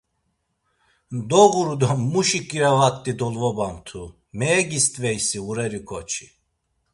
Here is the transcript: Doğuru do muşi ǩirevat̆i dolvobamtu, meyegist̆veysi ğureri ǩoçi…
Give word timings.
Doğuru 1.29 1.75
do 1.81 1.91
muşi 2.11 2.41
ǩirevat̆i 2.49 3.13
dolvobamtu, 3.19 4.03
meyegist̆veysi 4.37 5.39
ğureri 5.45 5.81
ǩoçi… 5.87 6.27